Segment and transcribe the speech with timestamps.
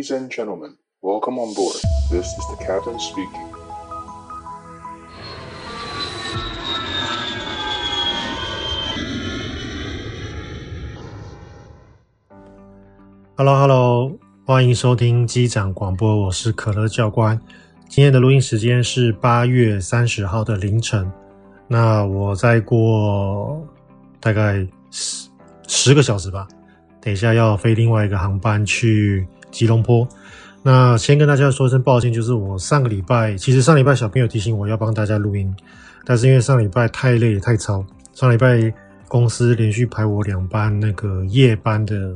[0.00, 1.76] Ladies and gentlemen, welcome on board.
[2.10, 3.52] This is the captain speaking.
[13.36, 17.38] Hello，Hello，欢迎收听机长广播，我是可乐教官。
[17.86, 21.12] 今天的录音时间是八月三十号的凌晨。
[21.68, 23.68] 那我再过
[24.18, 25.28] 大概十
[25.68, 26.48] 十个小时吧。
[27.02, 30.06] 等一下要飞另外一个航班去吉隆坡，
[30.62, 35.54] 那先跟大家说一声抱歉，就是我上个礼拜，其实上礼拜小朋友提醒我要帮大家录音，
[36.04, 38.72] 但是因为上礼拜太累太操，上礼拜
[39.08, 42.14] 公司连续排我两班那个夜班的，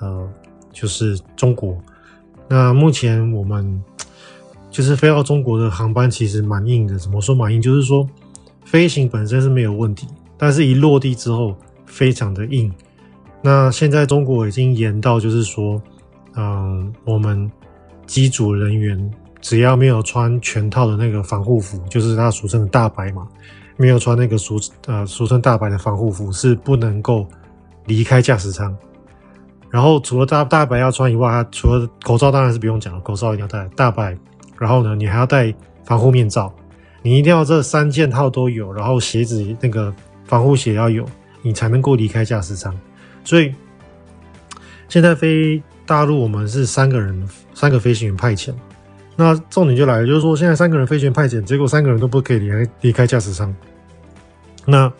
[0.00, 0.28] 呃，
[0.72, 1.76] 就是中国。
[2.48, 3.82] 那目前我们
[4.70, 7.62] 就是飞到中国的航班其实蛮硬的，怎么说蛮硬？
[7.62, 8.06] 就是说
[8.64, 10.06] 飞行本身是没有问题，
[10.36, 11.56] 但是一落地之后
[11.86, 12.70] 非常的硬。
[13.40, 15.80] 那现在中国已经严到，就是说，
[16.36, 17.50] 嗯，我们
[18.06, 23.26] 机组人员只要没有穿全套的那个防护服，就是它俗称的大白嘛，
[23.76, 27.26] 没有穿那个俗呃俗称大白的防护服，是不能够
[27.86, 28.76] 离开驾驶舱。
[29.70, 34.16] 然后除了大大白要穿以外，除了口罩当然是不用讲了，口罩一定要戴大白。
[34.56, 35.52] 然后呢，你还要戴
[35.84, 36.54] 防护面罩，
[37.02, 39.92] 你一定要这三件套都有，然后鞋子那个
[40.24, 41.04] 防护鞋要有，
[41.42, 42.72] 你才能够离开驾驶舱。
[43.24, 43.52] 所以
[44.88, 48.52] 现在飞大陆，我们是三个人，三个飞行员派遣。
[49.16, 53.54] 那重点就来了，就是说现在三个人飞行员派遣，结果三个人都不可以离开离开驾驶舱。
[54.66, 54.92] 那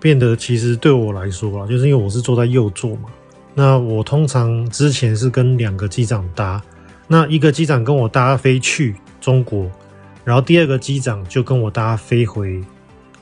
[0.00, 3.08] 变得其实对我来说啊，就是因为我是坐在右座嘛。
[3.54, 6.60] 那我通常之前是跟两个机长搭，
[7.06, 9.70] 那一个机长跟我搭飞去中国，
[10.24, 12.60] 然后第二个机长就跟我搭飞回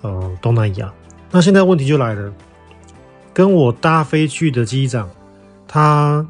[0.00, 0.92] 呃东南亚。
[1.30, 2.33] 那现在问题就来了。
[3.34, 5.08] 跟我搭飞去的机长，
[5.66, 6.27] 他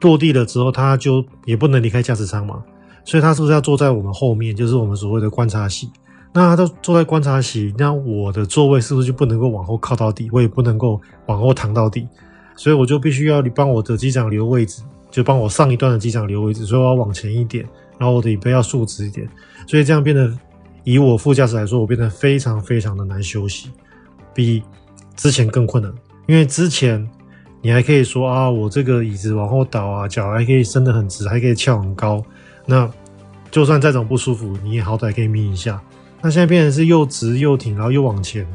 [0.00, 2.62] 落地了之后，他就也不能离开驾驶舱嘛，
[3.04, 5.90] 所以他是不是要坐在我们后面，就是我们所谓的观察席？
[6.32, 10.28] 那他都坐在观察席，那我的座位是不是就不能够往后靠到底？
[10.32, 12.06] 我也不能够往后躺到底，
[12.54, 17.66] 所以我就必须要帮我的机长留位置，就帮我上一段的机长留位置，所以我要往前一点，
[17.98, 19.28] 然后我的椅背要竖直一点，
[19.66, 20.32] 所以这样变得
[20.84, 23.70] 以我副驾驶来说，我变得非常非常的难休息，
[24.32, 24.62] 比
[25.16, 25.92] 之前更困难。
[26.28, 27.04] 因为之前
[27.62, 32.24] 你还可以说啊，我这个椅子往后倒啊，脚还可以伸得很直，还可以翘很高。
[32.64, 32.90] 那
[33.50, 35.80] 就算再怎么不舒服，你也好歹可以眯一下。
[36.22, 38.46] 那现在变成是又直又挺，然后又往前，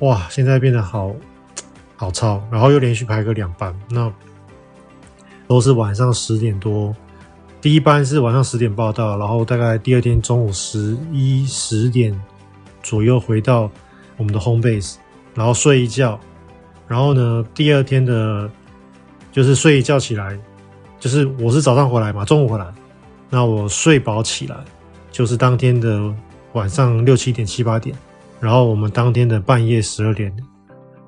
[0.00, 0.26] 哇！
[0.30, 1.14] 现在变得好
[1.96, 4.12] 好超，然后又连续排个两班，那
[5.46, 6.94] 都是晚上十点多，
[7.60, 12.18] 第一班是晚上十点报到，然后大概第二天中午十一十点
[12.82, 13.70] 左右回到
[14.16, 14.96] 我们的 home base，
[15.34, 16.18] 然后睡一觉。
[16.88, 18.48] 然后呢，第二天的，
[19.32, 20.38] 就是睡一觉起来，
[21.00, 22.66] 就是我是早上回来嘛，中午回来，
[23.28, 24.56] 那我睡饱起来，
[25.10, 26.14] 就是当天的
[26.52, 27.96] 晚上六七点七八点，
[28.38, 30.32] 然后我们当天的半夜十二点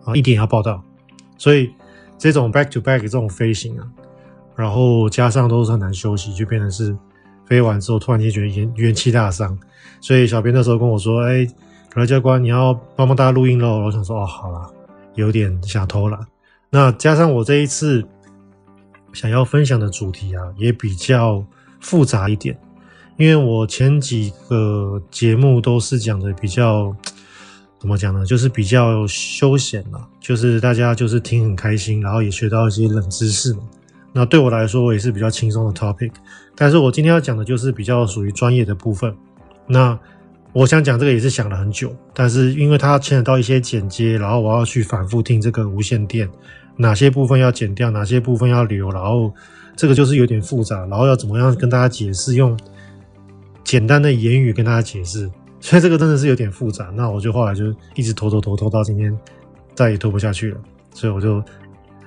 [0.04, 0.82] 啊一点要报到，
[1.36, 1.70] 所以
[2.18, 3.86] 这种 back to back 这种飞行啊，
[4.56, 6.96] 然后加上都是很难休息，就变成是
[7.46, 9.56] 飞完之后突然间觉得元元气大伤，
[10.00, 11.46] 所以小编那时候跟我说，哎，
[11.88, 14.74] 可乐教官你要帮帮大家录音喽，我想说哦，好了。
[15.18, 16.20] 有点想偷懒，
[16.70, 18.04] 那加上我这一次
[19.12, 21.44] 想要分享的主题啊，也比较
[21.80, 22.56] 复杂一点，
[23.16, 26.94] 因为我前几个节目都是讲的比较
[27.80, 28.24] 怎么讲呢？
[28.24, 33.62] 就是比较休闲嘛，就是大家就是听很开心，然后也学到一些冷知识嘛。
[34.12, 36.12] 那对我来说，我也是比较轻松的 topic，
[36.54, 39.12] 但是我今天要讲的就是比较属于专业的部分。
[39.66, 39.98] 那
[40.58, 46.28] 我想讲这个也是想了很久，但是因为它牵扯到一些剪接，然后我要去反复听这个无线电，
[46.76, 49.32] 哪些部分要剪掉，哪些部分要留，然后
[49.76, 52.58] 这个就是有点复杂，然后要怎么样跟大家解释，用
[53.62, 55.30] 简单的言语跟大家解释，
[55.60, 56.90] 所以这个真的是有点复杂。
[56.92, 59.16] 那我就后来就一直拖拖拖拖到今天，
[59.76, 60.60] 再也拖不下去了，
[60.92, 61.40] 所以我就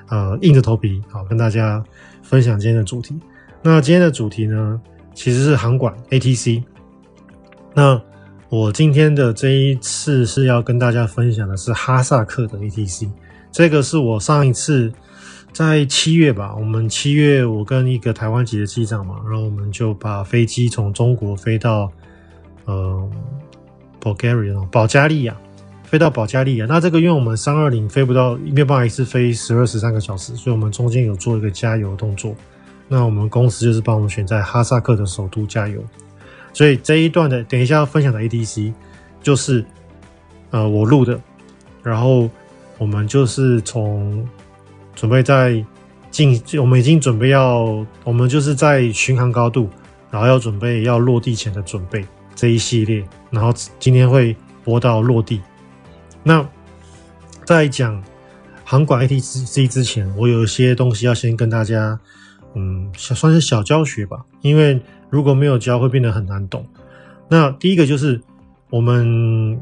[0.09, 1.81] 呃硬着头皮好跟大家
[2.22, 3.17] 分享今天的主题。
[3.63, 4.81] 那今天的主题呢，
[5.16, 6.61] 其实是航管 ATC，
[7.73, 8.02] 那。
[8.52, 13.09] 我今天的这一次是要跟大家分享的是哈萨克的 ATC，
[13.50, 14.92] 这个是我上一次
[15.53, 21.90] 在七月吧，我们七月我跟一个台湾籍的机长嘛，然后我们就把飞机从中国飞到
[22.66, 23.09] 呃
[24.02, 25.34] Bulgaria 保加利亚，
[25.86, 26.66] 飞到保加利亚。
[26.68, 32.36] 那这个因为我们三二零飞不到，没有办法一次飞十二十三个小时，所以我们中间有做一个加油动作。
[32.90, 35.82] 那我们公司就是帮我们选在哈萨克的首都加油。
[36.53, 38.74] 所以这一段的等一下要分享的 ATC
[39.22, 39.64] 就是
[40.50, 41.20] 呃我录的，
[41.84, 42.30] 然后
[42.78, 44.28] 我们就是从
[44.96, 45.64] 准备在
[46.09, 49.70] 进，我们已经准备要，我们就是在巡航高度，
[50.09, 52.06] 然后要准备要落地前的准备
[52.36, 55.42] 这一系列，然后今天会播到落地。
[56.24, 56.46] 那
[57.46, 58.03] 在讲
[58.66, 62.00] 航管 ATC 之前，我有一些东西要先跟大家，
[62.56, 66.66] 嗯，算是小教学吧，因为如果没有教会变得很难懂。
[67.29, 68.19] 那第一个就是
[68.72, 69.61] 我们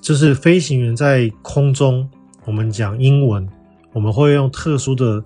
[0.00, 2.08] 就是飞行员在空中，
[2.44, 3.48] 我们讲英文。
[3.92, 5.20] 我们会用特殊的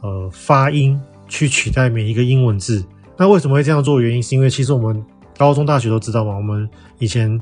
[0.00, 0.98] 呃发音
[1.28, 2.82] 去取代每一个英文字。
[3.18, 4.00] 那为什么会这样做？
[4.00, 5.04] 原因是因为其实我们
[5.36, 6.34] 高中、大学都知道嘛。
[6.34, 6.66] 我们
[6.98, 7.38] 以前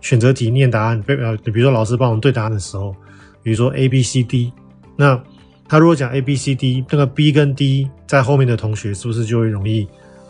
[0.00, 2.94] 选择题念答案，被呃，比如说老师帮我们对答案的时候，
[3.42, 4.52] 比如说 A B C D，
[4.94, 5.20] 那
[5.68, 9.88] 他如果讲 A B C D，那个 B 跟 D 在后面的同学是不是就会容易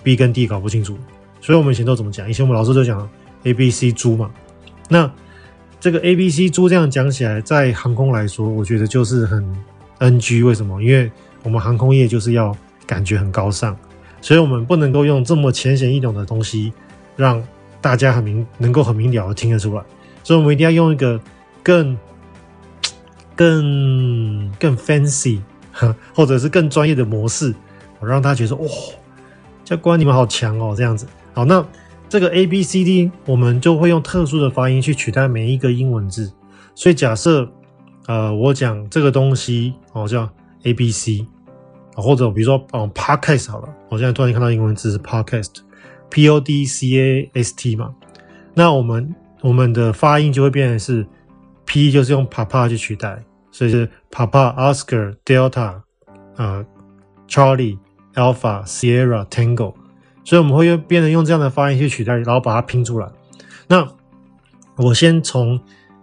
[0.08, 0.96] B 跟 D 搞不清楚？
[1.38, 2.26] 所以我们以前都怎么讲？
[2.30, 3.06] 以前我们老师就讲
[3.42, 4.30] A B C 猪嘛。
[4.88, 5.10] 那
[5.78, 9.44] 这个 A B C 猪这样讲起来，在航空来说，我觉得就是很
[9.98, 10.42] NG。
[10.42, 10.82] 为什么？
[10.82, 11.12] 因为
[11.42, 12.56] 我们航空业就是要
[12.86, 13.76] 感觉很高尚，
[14.22, 16.72] 所以我们不能够用这么浅显易懂的东西，
[17.14, 17.46] 让
[17.82, 19.82] 大家很明能够很明了的听得出来。
[20.24, 21.20] 所以我们一定要用一个
[21.62, 21.94] 更、
[23.36, 25.42] 更、更 fancy，
[26.14, 27.54] 或者是更专业的模式，
[28.00, 28.68] 我让他觉得说：“哇，
[29.68, 31.06] 教官你们好强哦！”这样子。
[31.34, 31.62] 好，那。
[32.10, 36.32] 这个 A B C D 我们就会用特殊的发音去取代每一个英文字，
[36.74, 37.46] 所以假设，
[38.06, 40.26] 呃，我讲这个东西哦叫
[40.62, 41.26] A B C，
[41.94, 47.94] 或者比如说哦 Podcast 好了，我现在突然看到英文字是 Podcast，P O D C A S T 嘛，
[48.54, 51.06] 那我们我们的发音就会变成是
[51.66, 55.82] P 就是用 Papa 去取代，所以是 Papa Oscar Delta，
[56.36, 56.64] 呃
[57.28, 57.76] ，Charlie
[58.18, 59.74] Alpha Sierra Tango。
[60.24, 63.08] 所以我们会用变成用这样的发音去取代，然后把它拼出来。
[63.68, 63.88] 那
[64.76, 65.58] 我先从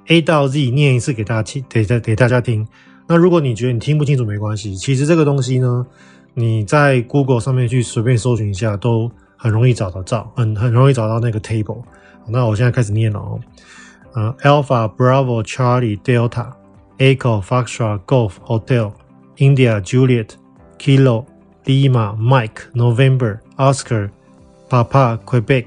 [0.08, 2.68] A 到 Z 念一次给大家听，给给给大家听。
[3.08, 5.86] 那如果你觉得你听不清楚没关系，其实这个东西呢，
[6.34, 11.84] 你在 Google 上面去随便搜寻一下，都很容易找得到，很很容易找到那个 table。
[12.28, 13.40] 那我现在开始念了哦。
[14.14, 16.54] 呃，Alpha Bravo Charlie Delta
[16.98, 18.92] Echo Foxtrot Golf Hotel
[19.38, 20.30] India Juliet
[20.80, 21.26] Kilo
[21.66, 24.10] Lima Mike November Oscar
[24.70, 25.66] Papa Quebec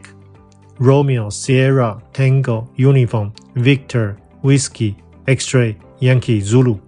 [0.78, 4.94] Romeo Sierra Tango Uniform Victor Whiskey
[5.26, 6.78] X-ray Yankee Zulu。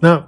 [0.00, 0.24] 那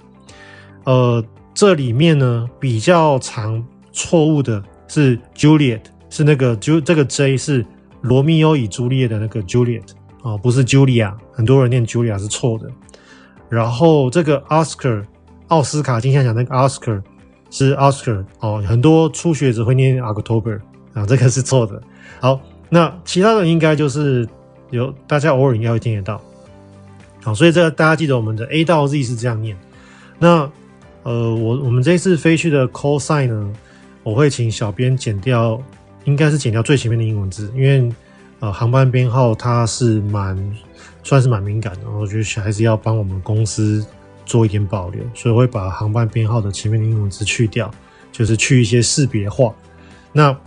[0.83, 7.65] 呃，这里面呢比较常错误的是 Juliet，是那个 J 这个 J 是
[8.01, 9.89] 罗密欧与朱丽叶的那个 Juliet
[10.21, 11.13] 啊、不是 Julia。
[11.31, 12.69] 很多人念 Julia 是错的。
[13.49, 15.05] 然后这个 Oscar
[15.47, 17.01] 奥斯卡金像奖那个 Oscar
[17.49, 20.59] 是 Oscar 哦，很多初学者会念 October。
[20.93, 21.79] 啊，这个是错的。
[22.19, 24.27] 好，那其他的应该就是
[24.71, 26.19] 有大家偶尔应该会听得到。
[27.21, 29.55] 好，所以这个大家记得我们的 A 到 Z 是这样念。
[30.17, 30.49] 那
[31.03, 33.53] 呃，我我们这次飞去的 call sign 呢，
[34.01, 35.61] 我会请小编剪掉，
[36.05, 37.93] 应该是剪掉最前面的英文字，因为
[38.39, 40.35] 呃航班编号它是蛮
[41.03, 43.85] 算是蛮敏感的，我觉得还是要帮我们公司
[44.27, 47.71] 做一点保留，所以会把航班编号的前面的英文字去掉，
[48.11, 49.51] 就是去一些识别化。
[50.11, 50.37] 那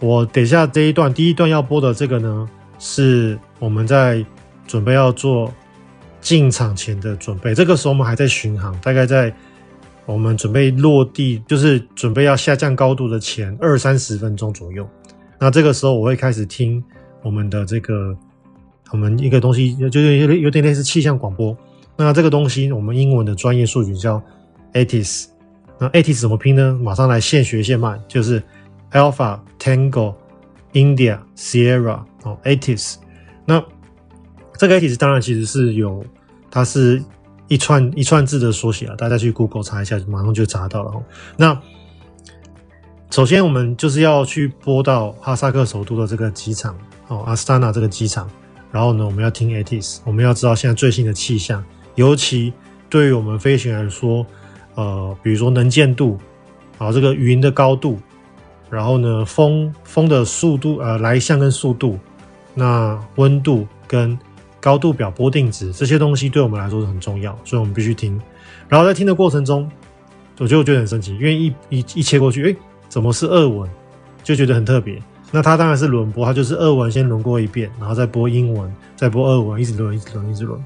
[0.00, 2.48] 我等一下这一段，第一段要播的这个呢，
[2.78, 4.24] 是我们在
[4.66, 5.52] 准备要做
[6.20, 7.54] 进场前的准备。
[7.54, 9.32] 这个时候我们还在巡航，大概在
[10.06, 14.88] 我们准备落地，就是准备要下降高度的前二三十分钟左右。
[15.38, 16.82] 那这个时候我会开始听
[17.22, 18.16] 我们的这个，
[18.90, 21.54] 我们一个东西，就是有有点类似气象广播。
[21.98, 24.22] 那这个东西我们英文的专业术语叫
[24.72, 25.26] ATIS。
[25.78, 26.78] 那 ATIS 怎么拼呢？
[26.82, 28.42] 马上来现学现卖，就是。
[28.92, 30.14] Alpha Tango
[30.72, 32.94] India Sierra 哦，ATIS。
[33.44, 33.62] 那
[34.56, 36.02] 这个 ATIS 当然其实是有，
[36.50, 37.04] 它是
[37.48, 38.96] 一串一串字的缩写啊。
[38.96, 41.04] 大家去 Google 查一下，马上就查到了哦。
[41.36, 41.60] 那
[43.10, 46.74] 首先我们就是要去播到哈萨克首都的这个机场
[47.08, 48.26] 哦，阿斯塔纳这个机场。
[48.72, 51.62] 然后呢，我们要听 ATIS，我们要知道现在最新的气象，
[51.98, 52.52] 尤其
[52.88, 54.24] 对于我们飞行员来说，
[54.76, 56.16] 呃，比如说能见度
[56.78, 57.98] 啊，这个云的高度。
[58.70, 61.98] 然后呢，风风的速度，呃，来向跟速度，
[62.54, 64.16] 那温度跟
[64.60, 68.20] 高度表波定值这些东西对我们来说是很重要，所以我们必须听。
[68.68, 69.68] 然后在听的过程中，
[70.38, 72.56] 我就觉得很神奇，因为一一一切过去，诶，
[72.88, 73.68] 怎么是俄文？
[74.22, 75.02] 就觉得很特别。
[75.32, 80.62] 那它当然是轮播，它就是俄文先轮过一遍，然后再播英文，再播二文，一直轮，一直轮，一直轮。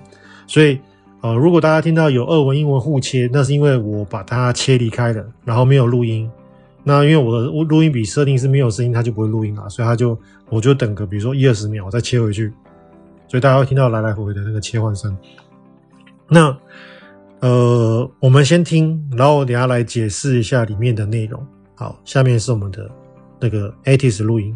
[0.49, 0.81] 所以，
[1.22, 6.30] 呃，如果大家听到有俄文、英文互切，那是因为我把它切离开了，然后没有录音。
[6.84, 10.18] 那因为我的录音笔设定是没有声音，它就不会录音啊，所以它就
[10.50, 12.54] 我就等个比如说一二十秒，我再切回去，
[13.28, 15.18] 所以大家会听到来来回回的那个切换声。
[16.30, 16.56] 那
[17.40, 21.46] 呃，我们先听，然后等下来解释一下里面的内容。
[21.76, 22.90] 好，下面是我们的
[23.40, 24.56] 那个 ATIS 录音。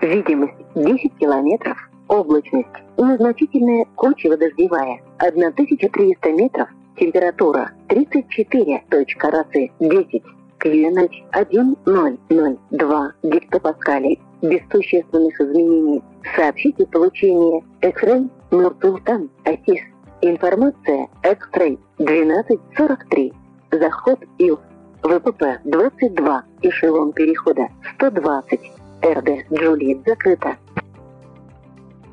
[0.00, 1.76] Видимость 10 километров.
[2.09, 4.99] Облачность незначительная, кучево-дождевая.
[5.19, 6.67] 1300 метров.
[6.97, 8.83] Температура 34.
[8.89, 10.23] Точка росы 10.
[10.59, 14.19] QNH 1002 гектопаскалей.
[14.41, 16.01] Без существенных изменений.
[16.35, 19.81] Сообщите получение X-Ray Нур-Султан Асис.
[20.21, 23.33] Информация X-Ray 1243.
[23.71, 24.59] Заход ИЛ.
[25.03, 26.43] ВПП 22.
[26.63, 28.59] Эшелон перехода 120.
[29.03, 30.57] РД Джульет закрыто.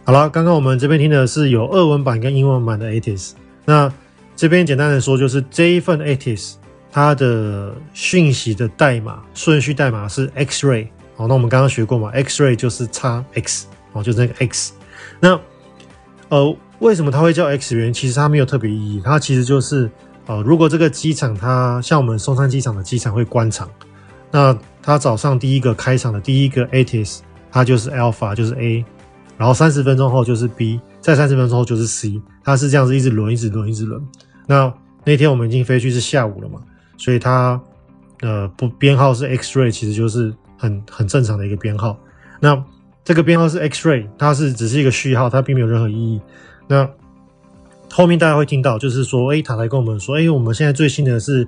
[0.04, 3.32] 好了，刚刚我们这边听的是有俄文版跟英文版的 ATIS。
[3.64, 3.90] 那
[4.36, 6.56] 这边简单的说，就是这一份 ATIS
[6.92, 10.88] 它的讯息的代码顺序代码是 X-ray。
[11.16, 12.86] 好，那我们刚刚学过嘛？X-ray 就是
[13.32, 14.72] X，哦，就是那个 X。
[15.20, 15.40] 那
[16.28, 17.92] 呃，为什么它会叫 X 源？
[17.92, 19.90] 其实它没有特别意义，它其实就是
[20.26, 23.68] 呃，如果这个机场它像我们松山机场的机场会关场，
[24.30, 28.84] 那它早上第一个开场的第一个 ATIS，它就是 Alpha，就是 A，
[29.36, 34.02] 然后三十分钟后就是 B，再三十分钟后就是 C，它是这样子一直轮，一直轮，一直轮。
[34.46, 34.72] 那
[35.04, 36.60] 那天我们已经飞去是下午了嘛，
[36.96, 37.60] 所以它
[38.22, 41.98] 呃不编号是 X-ray，其实就是很很正常的一个编号。
[42.40, 42.62] 那
[43.04, 46.20] 这个编号是 X-ray，它是只是一个序号，它并没有任何意义。
[46.66, 46.88] 那
[47.96, 51.46] 后面大家会听到，就是说，哎，塔台跟我们说，哎，我们现在最新的是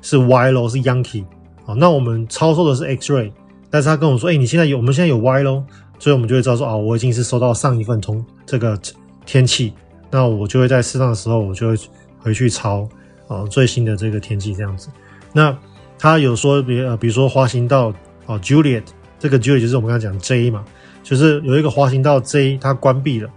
[0.00, 1.24] 是 Y 咯，是 Yankee。
[1.64, 3.32] 好，那我们操作的是 X-ray，
[3.68, 5.64] 但是他跟我说，哎，你现在有，我们现在有 Y 咯，
[5.98, 8.78] 所以我们就会知道说，哦，我已经是收到上一份通这个
[9.26, 9.72] 天气，
[10.08, 11.76] 那我就会在适当的时候，我就会
[12.20, 12.88] 回去抄
[13.26, 14.88] 啊最新的这个天气这样子。
[15.32, 15.52] 那
[15.98, 17.92] 他有说，比呃，比如说滑行道
[18.26, 18.84] 哦，Juliet，
[19.18, 20.64] 这个 Juliet 就是我们刚刚讲 J 嘛。
[21.02, 23.30] 就是有一个滑行道 J 它关闭了，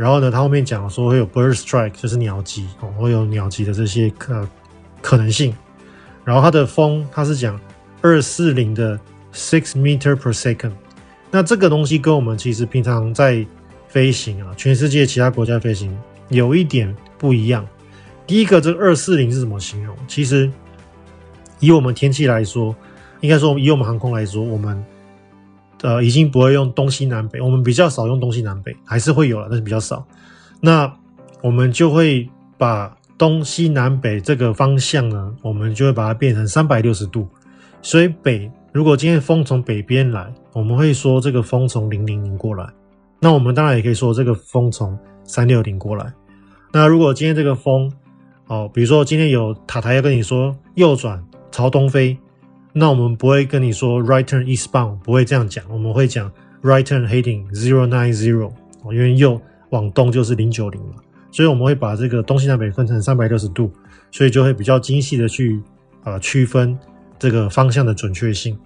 [0.00, 4.48] 然后呢，他后面讲说会有 bird strike，就是鸟击哦，会有鸟击的这些可
[5.02, 5.54] 可能性。
[6.24, 7.60] 然后它的风它是讲
[8.00, 8.98] 二四零的
[9.34, 10.72] six meter per second，
[11.30, 13.46] 那这个东西跟我们其实平常在
[13.88, 15.94] 飞行啊，全世界其他国家飞行
[16.30, 17.66] 有一点不一样。
[18.26, 19.94] 第一个，这个二四零是怎么形容？
[20.08, 20.50] 其实
[21.58, 22.74] 以我们天气来说，
[23.20, 24.82] 应该说以我们航空来说，我们。
[25.82, 30.06] 呃，已经不会用东西南北，我们比较少用东西南北，还是会有了，但是比较少。
[30.60, 30.92] 那
[31.42, 37.26] 我们就会把东西南北这个方向呢，我们就会把它变成三百六十度。
[37.80, 42.68] 所以北，如果今天风从北边来，我们会说这个风从零零零过来。
[43.18, 46.12] 那我们当然也可以说这个风从三六零过来。
[46.72, 47.90] 那如果今天这个风，
[48.48, 52.18] 哦，比如说今天有塔台要跟你说右转朝东飞。
[52.72, 56.30] 那我们不会跟你说 right turn eastbound，不会这样讲，我们会讲
[56.62, 58.52] right turn heading zero nine zero，
[58.92, 60.94] 因为右往东就是零九零嘛，
[61.32, 63.72] 所以我们会把这个东西南北分成三百六十度，
[64.12, 65.60] 所以就会比较精细的去
[66.04, 66.78] 啊、区分
[67.18, 68.56] 这个方向的准确性。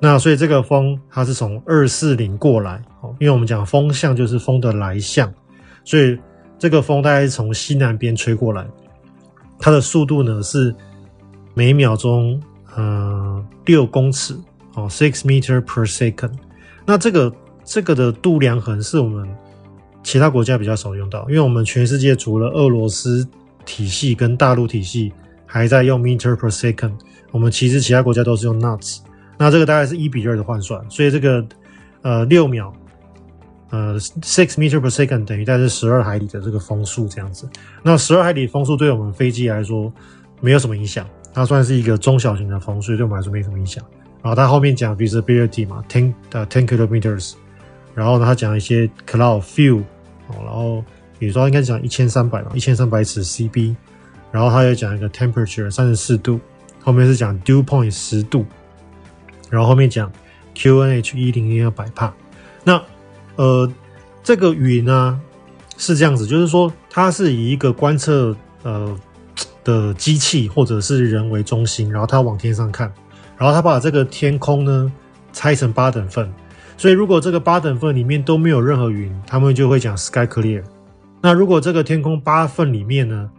[0.00, 5.32] 那所以这个风它是从二四零过来，哦，因为我们讲风向就是风的来向，
[5.84, 6.18] 所以
[6.58, 8.66] 这个风大概是从西南边吹过来，
[9.60, 10.74] 它的速度呢是
[11.54, 12.42] 每秒钟。
[12.76, 14.34] 呃，六公尺
[14.74, 16.32] 哦，six meter per second。
[16.84, 17.32] 那这个
[17.64, 19.28] 这个的度量衡是我们
[20.02, 23.26] 其他国家比较少用到，因为我们全世界除了俄罗斯
[23.64, 25.12] 体系跟大陆体系
[25.46, 26.92] 还在用 meter per second，
[27.30, 28.98] 我们其实其他国家都是用 knots。
[29.38, 31.46] 那这个大概是一比二的换算，所以这个
[32.02, 32.72] 呃六秒
[33.70, 37.48] 呃 six meter per second 等于大概是十二海里的这个风速这样子。
[37.82, 39.92] 那十二海里风速对我们飞机来说
[40.40, 41.06] 没有什么影响。
[41.34, 43.84] 它算是一个中小型的风，所以对我们来说没什么影响。
[44.22, 47.34] 然后它后面讲 visibility 嘛，ten 呃 ten kilometers，
[47.92, 49.80] 然后呢，它讲一些 cloud few，
[50.28, 50.82] 哦，然后
[51.18, 53.74] 比如说应该讲一千三百嘛，一千三百尺 CB，
[54.30, 56.40] 然后它又讲一个 temperature 三十四度，
[56.80, 58.46] 后面是讲 dew point 十度，
[59.50, 60.10] 然后后面讲
[60.54, 62.14] QNH 一零零二百帕。
[62.62, 62.80] 那
[63.36, 63.70] 呃，
[64.22, 65.20] 这个云呢
[65.76, 68.96] 是这样子，就是说它是以一个观测呃。
[69.64, 72.92] 的机器或者是人为中心，然后他往天上看，
[73.38, 74.92] 然后他把这个天空呢
[75.32, 76.30] 拆成八等份，
[76.76, 80.62] 所以如果这个八等份里面都没有任何云，他们就会讲 sky clear。
[81.20, 83.30] 那如果这个天空八份里面呢，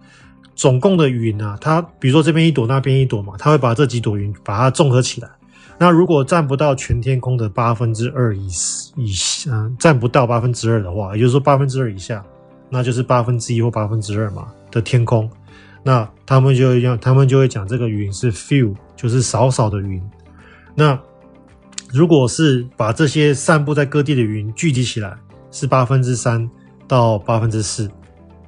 [0.56, 5.30] 总共的云啊，它比如说这边一朵，那边一朵嘛，它会把这几朵云把它综合起来。
[5.78, 8.48] 那如果占不到全天空的八分之二以
[8.96, 12.24] 以下，占不到八分之二的话，也就是说八分之二以下，
[12.70, 15.30] 那就是八分之一或八分之二嘛的天空。
[15.88, 20.02] 那他们就会讲，他们就会讲这个云是 few，就是少少的云。
[20.74, 21.00] 那
[21.92, 25.16] 如果是把这些散布在各地的云聚集起来，
[25.52, 26.50] 是八分之三
[26.88, 27.88] 到八分之四，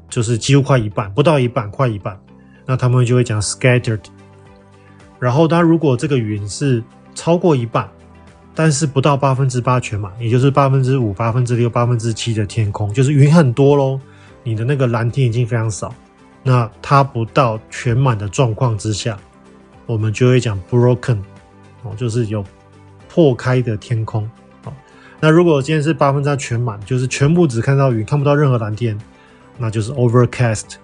[0.09, 2.19] 就是几乎快一半，不到一半，快一半。
[2.65, 4.01] 那他们就会讲 scattered。
[5.19, 7.87] 然后，当如果这个云是超过一半，
[8.55, 13.99] 但是不到八分之八全满，也就是八分之五、八分之六、八分之七的天空，就是云很多喽。
[14.43, 15.93] 你的那个蓝天已经非常少，
[16.47, 19.19] 那它不到全满的状况之下，
[19.85, 21.19] 我们就会讲 broken，
[21.83, 22.41] 哦，就是有。
[23.09, 24.29] 破开的天空，
[24.63, 24.71] 好，
[25.19, 28.95] 那如果今天是八分之二全满，就是全部只看到云，看不到任何蓝天，
[29.57, 30.75] 那就是 overcast。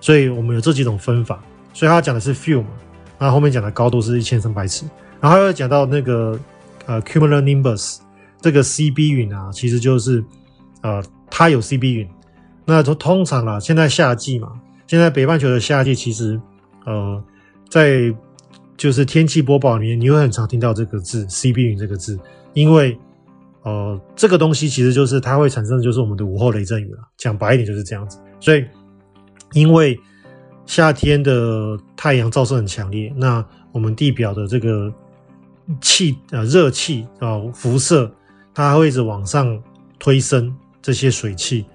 [0.00, 1.40] 所以我们有这几种分法。
[1.72, 2.68] 所以他讲的是 few 嘛，
[3.16, 4.86] 那后面讲的高度是一千三百尺，
[5.20, 6.36] 然后又讲到那个
[6.86, 7.98] 呃 cumulonimbus
[8.40, 10.24] 这个 CB 云啊，其实就是
[10.80, 11.00] 呃
[11.30, 12.08] 它有 CB 云。
[12.64, 14.50] 那通通常啊，现在夏季嘛，
[14.88, 16.40] 现在北半球的夏季其实
[16.84, 17.22] 呃
[17.70, 18.12] 在。
[18.76, 22.16] 就是天气播报里面，你会很常听到这个字 “CB 云”这个字，
[22.52, 22.96] 因为
[23.64, 27.00] 呃，这个东西其实就是它会产生的就是我们的午后雷阵雨了。
[27.16, 28.20] 讲白一点就是这样子。
[28.38, 28.64] 所以，
[29.52, 29.98] 因为
[30.64, 34.94] 夏天的太阳照射很强烈，那我们地表的这个
[35.80, 38.08] 气呃热气啊辐射，
[38.54, 39.60] 它会一直往上
[39.98, 41.66] 推升这些水汽。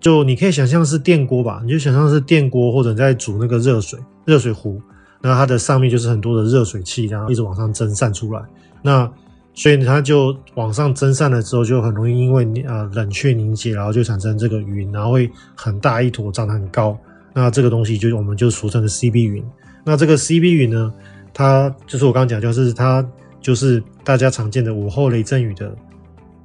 [0.00, 4.80] 就你可以想象是电锅吧，你就想象是电锅，或者你在煮那个热水热水壶。
[5.22, 8.42] 那它的上面就是很多的热水器，然后一直往上蒸散出来。
[8.82, 9.10] 那
[9.54, 16.96] 所以它就往上蒸散了之后，就很容易因为呃冷却凝结，然后就产生这个云，然后会很大一坨，长得很高。
[17.32, 19.42] 那这个东西就我们就俗称的 CB 云。
[19.82, 20.92] 那这个 CB 云呢，
[21.32, 23.04] 它就是我刚刚讲，就是它
[23.40, 25.74] 就是大家常见的午后雷阵雨的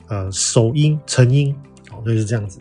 [0.07, 1.53] 呃首因成因，
[1.91, 2.59] 哦，就是这样子。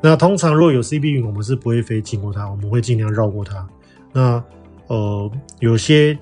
[0.00, 3.66] 那通常如果有 CB 云，我们是不会飞经过它，我们会尽量绕过它。
[4.12, 4.42] 那
[4.86, 5.30] 呃，
[5.60, 6.18] 有些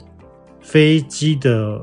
[0.61, 1.81] 飞机的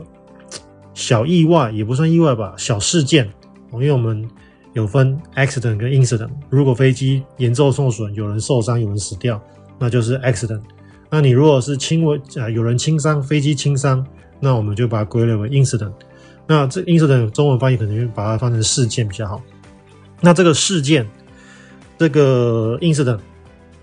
[0.93, 3.31] 小意外也不算意外吧，小事件，
[3.71, 4.27] 因为我们
[4.73, 6.29] 有分 accident 跟 incident。
[6.49, 9.41] 如果飞机严重受损，有人受伤，有人死掉，
[9.79, 10.61] 那就是 accident。
[11.09, 14.05] 那你如果是轻微啊，有人轻伤，飞机轻伤，
[14.39, 15.93] 那我们就把它归类为 incident。
[16.47, 19.41] 那这 incident 中文翻译可能把它翻成事件比较好。
[20.19, 21.07] 那这个事件，
[22.03, 23.17] 这个 ins 等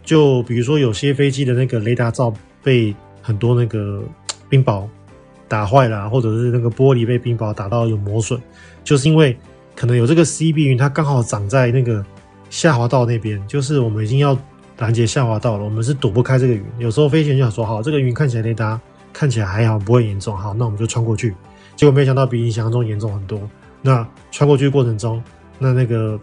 [0.02, 2.30] 就比如说有些飞机的那个雷达罩。
[2.62, 4.02] 被很多那个
[4.46, 4.86] 冰雹
[5.48, 8.38] 打坏了，或者是那个玻璃被冰雹打到有磨损，
[8.84, 9.34] 就是因为
[9.74, 12.04] 可能有这个 CB 云，它刚好长在那个
[12.50, 14.38] 下滑道那边，就是我们已经要
[14.76, 16.62] 拦截下滑道了，我们是躲不开这个云。
[16.78, 18.78] 有时候飞行员就想说，好，这个云看起来雷达
[19.10, 21.34] 看起来还好，不会严重，好，那我们就穿过去。
[21.76, 23.40] 结果没想到比你想象中严重很多。
[23.80, 25.22] 那穿过去过程中，
[25.58, 26.20] 那那个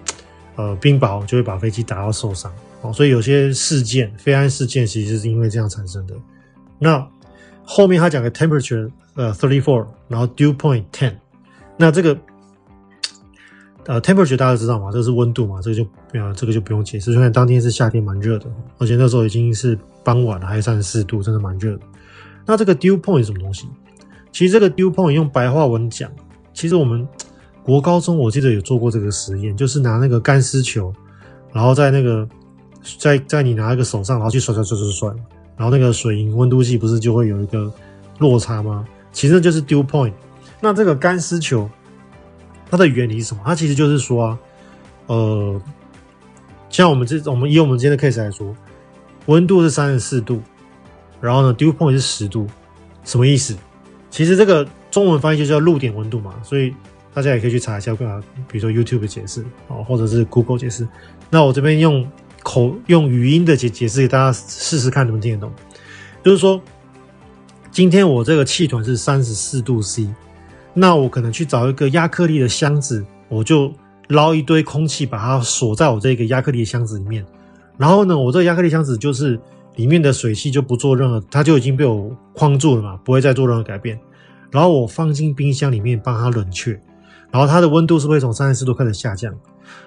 [0.58, 2.52] 呃冰雹就会把飞机打到受伤。
[2.82, 6.14] 哦，所以有些事件，飞安事件其实是因为这样产生的。
[6.78, 7.08] 那
[7.64, 11.16] 后面他讲的 temperature，呃，thirty four，然后 dew point ten，
[11.76, 12.16] 那这个
[13.88, 14.92] 呃 temperature 大家知道吗？
[14.92, 17.12] 这是温度嘛，这个就呃这个就不用解释。
[17.14, 18.46] 因为当天是夏天，蛮热的，
[18.78, 21.82] 而且那时候已经是傍晚了，还三十四度，真的蛮热的。
[22.46, 23.68] 那这个 dew point 是什么东西？
[24.32, 26.12] 其实这个 dew point 用白话文讲，
[26.54, 27.08] 其实我们
[27.68, 30.94] 国高中我记得有做过这个实验，就是拿那个干丝球，
[31.52, 32.26] 然后在那个
[32.98, 35.10] 在在你拿一个手上，然后去甩甩甩甩甩，
[35.58, 37.70] 然后那个水银温度计不是就会有一个
[38.20, 38.88] 落差吗？
[39.12, 40.14] 其实就是 dew point。
[40.62, 41.70] 那这个干丝球
[42.72, 43.42] 它的原理是什么？
[43.46, 44.40] 它其实就是说啊，
[45.08, 45.62] 呃，
[46.70, 48.56] 像我们这我们以我们今天的 case 来说，
[49.26, 50.42] 温度是三十四度，
[51.20, 52.48] 然后呢 dew point 是十度，
[53.04, 53.58] 什么意思？
[54.10, 56.74] 其实这个中文翻译就叫露点温度嘛，所以
[57.18, 57.96] 大家也可以去查一下，
[58.48, 60.88] 比如说 YouTube 解释哦，或者是 Google 解释。
[61.32, 62.08] 那我这边用。
[62.44, 65.52] 口用语音的解解释给大家试试看能不能听得懂，
[66.24, 66.62] 就是说，
[67.72, 70.08] 今天我这个气团是三十四度 C，
[70.74, 73.74] 那我可能去找一个亚克力的箱子，我就
[74.08, 77.26] 捞一堆空气把它锁在我这个亚克力的箱子里面，
[77.76, 79.38] 然后呢，我这个亚克力箱子就是
[79.76, 84.00] 里面的水汽就不做任何，它就已经被我框住了嘛，不会再做任何改变，
[84.52, 86.80] 然后我放进冰箱里面帮它冷却，
[87.32, 89.34] 然后它的温度是会从三十四度开始下降，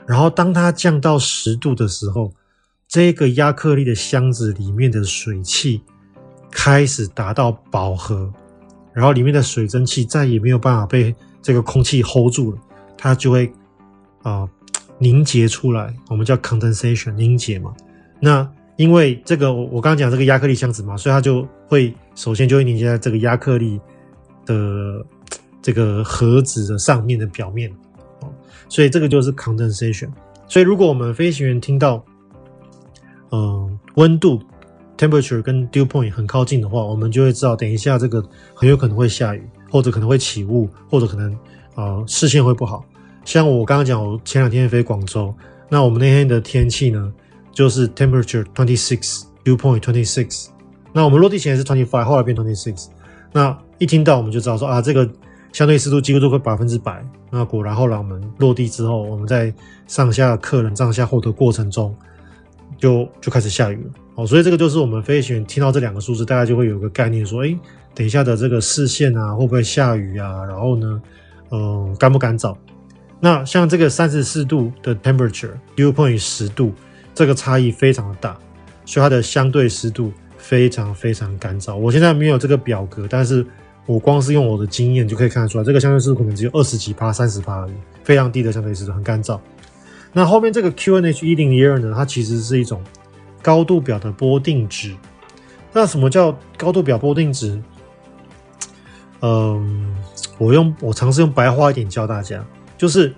[0.07, 2.33] 然后当它降到十度的时候。
[2.93, 5.81] 这个亚克力的箱子里面的水汽
[6.51, 8.29] 开始达到饱和，
[8.93, 12.59] 然后里面的水蒸气再也没有办法被这个空气 hold 住了，
[12.99, 13.53] 它就会
[14.25, 14.45] 啊
[14.99, 17.73] 凝结出来，我们叫 condensation 凝结嘛。
[18.19, 23.81] 那因为这个我我刚刚讲这个亚克力箱子嘛，所以它就会首先就会凝结在这个亚克力
[24.45, 25.07] 的
[25.63, 27.71] 这个盒子的上面的表面
[28.21, 28.29] 哦，
[28.69, 30.09] 所以这个就是 condensation。
[30.49, 32.05] 所以如果我们飞行员听到
[33.33, 34.41] 嗯、温度
[34.99, 38.21] temperature 跟 dew point 很靠近的话，我们就会知道等一下这个
[38.55, 41.39] 很有可能会下雨，或者可能会起雾，或者可能
[41.77, 42.85] 呃视线会不好。
[43.25, 45.33] 像我刚刚讲，我前两天飞广州，
[45.69, 47.13] 那我们那天的天气呢？
[47.53, 50.49] 就是 temperature twenty six，dew point twenty six。
[50.93, 52.87] 那我们落地前是 twenty five，后来变 twenty six。
[53.33, 55.09] 那一听到我们就知道说啊，这个
[55.53, 57.05] 相对湿度几乎都会百分之百。
[57.31, 59.53] 那果然后来我们落地之后，我们在
[59.87, 61.95] 上下客人上下货的过程中，
[62.79, 63.91] 就就开始下雨了。
[64.15, 67.57] 哦，所以这个就是我们飞行员听到这两个数字，大家就会有个概念说，哎，
[67.95, 70.45] 等一下的这个视线啊，会不会下雨啊？
[70.45, 71.03] 然后呢，
[71.51, 72.57] 嗯、呃，干不干燥？
[73.21, 76.73] 那像这个三十四度的 temperature，dew point 十度。
[77.13, 78.39] 这个差异非常的大，
[78.87, 81.75] 所以它的相对湿度非常非常干燥。
[81.75, 83.45] 我现在没有这个表格，但是
[83.91, 87.73] 我光是用我的经验就可以看得出来，这个相对湿度可能只有二十几帕、三十帕而已，
[88.05, 89.37] 非常低的相对湿度，很干燥。
[90.13, 92.81] 那后面这个 QNH 一零一二呢，它其实是一种
[93.43, 94.95] 高度表的波定值。
[95.73, 97.61] 那什么叫高度表波定值？
[99.23, 99.93] 嗯，
[100.39, 102.45] 我用我尝试用白话一点教大家，
[102.79, 103.13] 就是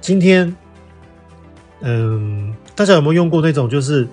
[0.00, 0.56] 今天，
[1.80, 2.54] 嗯。
[2.74, 4.08] 大家有没有用过那种就是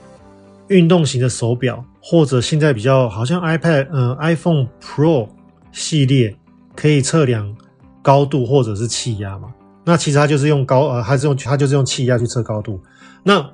[0.70, 5.28] 运动型的手表，或者现在比较好像 iPad，嗯，iPhone Pro
[5.72, 6.36] 系列
[6.76, 7.56] 可以测量
[8.02, 9.54] 高度或者是气压嘛？
[9.84, 12.80] 那其实它就是用高，呃，它是用它就是用气压去测高度。
[13.24, 13.48] 那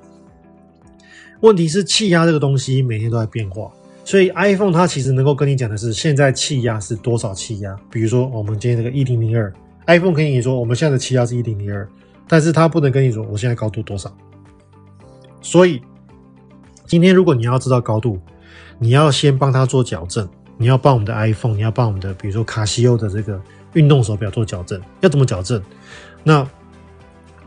[1.40, 3.70] 问题是气压这个东西每天都在变化，
[4.04, 7.74] 所以 iPhone 它其实能够跟你讲的是现在气压是多少气压。
[7.90, 9.52] 比如说我们今天这个一零零二
[9.86, 11.88] ，iPhone 可以跟你说我们现在的气压是一零零二，
[12.28, 14.14] 但是它不能跟你说我现在高度多少。
[15.40, 15.80] 所以，
[16.86, 18.18] 今天如果你要知道高度，
[18.78, 20.28] 你要先帮它做矫正。
[20.58, 23.38] 你要帮我们的 iPhone，你要帮我们的，比如说卡西欧的这个
[23.74, 24.80] 运动手表做矫正。
[25.00, 25.60] 要怎么矫正？
[26.22, 26.48] 那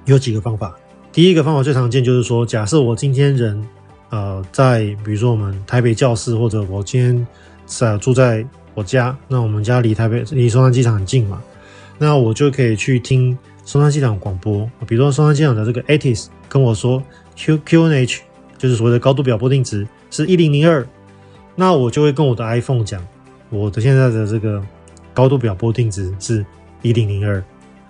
[0.05, 0.75] 有几个方法。
[1.11, 3.67] 第一个方法最常见就是说，假设我今天人
[4.09, 7.27] 呃在，比如说我们台北教室，或者我今天
[7.65, 11.41] 在住在我家，那我们家离台北离松山机场很近嘛，
[11.97, 14.69] 那我就可以去听松山机场广播。
[14.85, 17.01] 比如说松山机场的这个 ATIS 跟我说。
[17.41, 18.19] Q QNH
[18.59, 20.85] 就是所谓的高度表波定值是一零零二，
[21.55, 23.01] 那我就会跟我的 iPhone 讲，
[23.49, 24.61] 我的现在的这个
[25.13, 26.45] 高度表波定值是
[26.81, 27.41] 一零零二。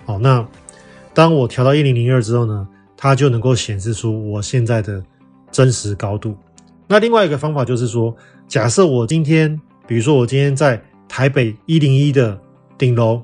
[0.06, 0.48] 好，那
[1.14, 5.04] 当我调到一零零二之后呢，它就能够显示出我现在的
[5.52, 6.38] 真实高度。
[6.88, 8.16] 那另外一个方法就是说，
[8.48, 12.40] 假设我今天，比如说我今天在台北一零一的
[12.78, 13.24] 顶楼，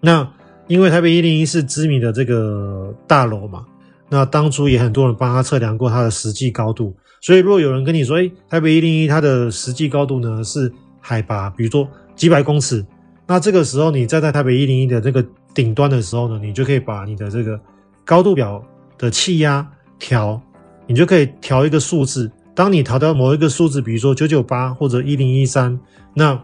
[0.00, 0.26] 那
[0.66, 3.66] 因为台北一零一是知名的这个大楼嘛。
[4.10, 12.82] 那当初也很多人帮他测量过他的实际高度，所以如果有人跟你说，诶，台北一零一它的实际高度呢是海拔，比如说几百公尺，
[13.26, 17.60] 那这个时候你站在台北一零一的这个顶端的时候呢，你就可以把你的这个
[18.02, 18.64] 高度表
[18.96, 19.66] 的气压
[19.98, 20.40] 调，
[20.86, 22.30] 你就可以调一个数字。
[22.54, 25.78] 当你调到某一个数字，比如说九九八或者一零一三，
[26.14, 26.42] 那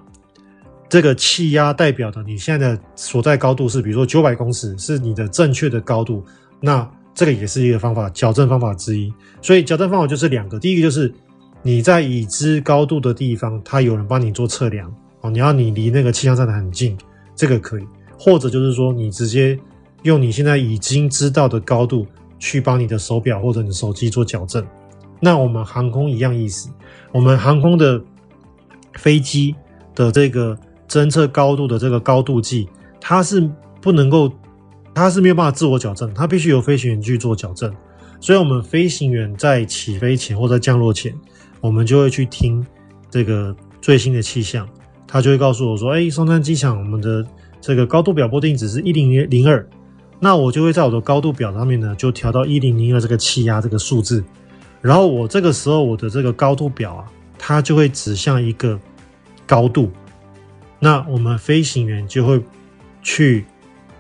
[0.91, 6.23] 这个气压代表的你现在的所在高度是，比如说九百公尺，是你的正确的高度，
[6.61, 6.87] 那。
[7.15, 9.13] 这个也是一个方法，矫正方法之一。
[9.41, 11.15] 所以矫正方法就是两个，第一个就是
[11.63, 15.31] 你在已知高度的地方，它有人帮你做测量哦。
[15.31, 16.99] 你要你离那个气象站的很近，
[17.37, 17.85] 这个可以；
[18.19, 19.57] 或者就是说，你直接
[20.03, 22.05] 用你现在已经知道的高度
[22.41, 24.67] 去帮你的手表或者你手机做矫正。
[25.21, 26.69] 那我们航空一样意思，
[27.13, 28.03] 我们航空的
[28.95, 29.55] 飞机
[29.95, 32.69] 的这个侦测高度的这个高度计，
[33.01, 33.49] 它是
[33.81, 34.33] 不能够。
[34.95, 37.75] 它是没有办法自我矫正，它必须由飞行员去做矫正。
[38.21, 41.13] 所以，我们飞行员在起飞前或者降落前，
[41.61, 42.65] 我们就会去听
[43.11, 44.67] 这个最新的气象，
[45.07, 47.27] 它就会告诉我说：“哎，松山机场我们的
[47.61, 49.69] 这个高度表波定值是一零零二。”
[50.21, 54.25] 那我就会在我的高度表上面呢，就调到一零零二这个气压这个数字。
[54.81, 57.05] 然后我这个时候我的这个高度表啊，
[57.37, 58.79] 它就会指向一个
[59.45, 59.91] 高度。
[60.79, 62.41] 那我们飞行员就会
[63.03, 63.45] 去。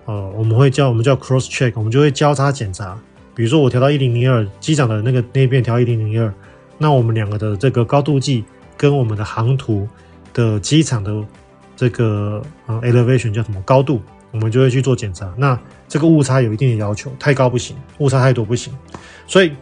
[0.06, 2.98] 呃，我们会叫我们叫 cross check，我们就会交叉检查。
[3.34, 6.32] 比如说我调到一零零二，机长的那个那边调一零零二，
[6.78, 8.44] 那我们两个的这个高度计
[8.76, 9.88] 跟我们的航图
[10.32, 11.12] 的机场的
[11.74, 15.32] 这个呃 elevation 叫什么高度，我们就会去做检查。
[15.36, 18.72] 那这个误差有一定的要求，太高不行，误差太多不行。
[19.26, 19.52] 所以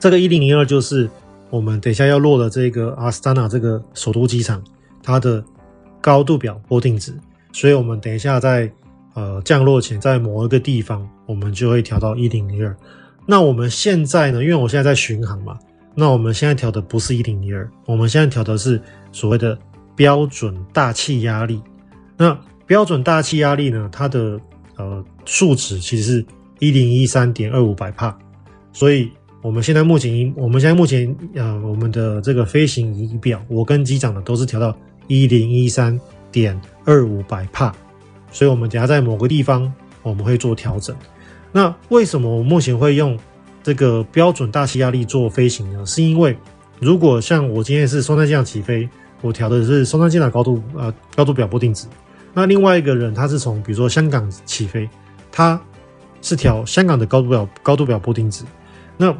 [0.00, 1.08] 这个一零零二就是
[1.50, 4.60] 我们等一下要落的这个阿斯塔纳这个首都机场
[5.02, 5.44] 它的
[6.00, 7.14] 高度表波定值。
[7.52, 8.68] 所以我们等一下在
[9.14, 12.76] 呃降落前在某一个地方，我们就会调到一零零二。
[13.26, 14.42] 那我们现在呢？
[14.42, 15.58] 因为我现在在巡航嘛，
[15.94, 18.80] 那我们现在调的不是一零零二，我们现在调的是
[19.12, 19.56] 所谓的
[19.94, 21.62] 标准大气压力。
[22.16, 23.88] 那标准大气压力呢？
[23.92, 24.40] 它的
[24.76, 26.26] 呃数值其实是
[26.58, 28.16] 一零一三点二五百帕，
[28.72, 35.98] 所以我们现在目前，我们现在目前呃我们的这个飞行仪表，我跟机长的都是调到一零一三
[36.30, 37.74] 点二五百帕，
[38.32, 40.96] 所以我们等下在某个地方我们会做调整。
[41.52, 43.16] 那为什么我目前会用
[43.62, 45.86] 这个标准大气压力做飞行呢？
[45.86, 46.36] 是因为
[46.80, 48.88] 如果像我今天是松山机起飞，
[49.20, 51.86] 我调的是松山机场高度呃高度表波定值。
[52.34, 54.88] 那另外一个人他是从比如说香港起飞，
[55.30, 55.60] 他
[56.22, 58.44] 是调香港的高度表高度表波定值。
[58.96, 59.14] 那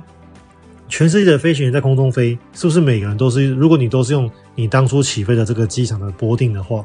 [0.88, 3.50] 全世界的飞行员在空中飞，是不是每个人都是？
[3.50, 6.84] 如果你都是用你当初起飞的这个机场的波定的话，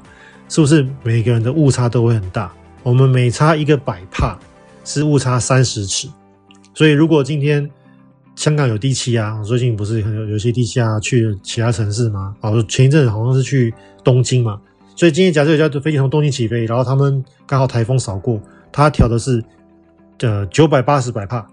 [0.50, 2.52] 是不是每个人的误差都会很大？
[2.84, 4.38] 我们每差一个百帕。
[4.90, 6.08] 是误差三十尺，
[6.74, 7.70] 所以如果今天
[8.38, 12.34] 香港有低气压，最近不是有有些低气压去其他城市吗？
[12.40, 14.62] 哦，前一阵好像是去东京嘛，
[14.96, 18.40] 所以今天假设有架飞机从东京起飞，然后他们刚好台风扫过，
[18.72, 19.44] 他调的是
[20.22, 21.46] 呃九百八十百帕，